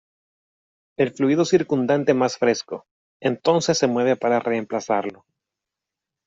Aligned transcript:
El 0.97 1.11
fluido 1.11 1.45
circundante 1.45 2.15
más 2.15 2.39
fresco 2.39 2.87
entonces 3.21 3.77
se 3.77 3.85
mueve 3.85 4.15
para 4.15 4.39
reemplazarlo. 4.39 5.25